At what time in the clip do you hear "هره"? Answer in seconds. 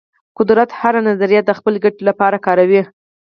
0.79-1.01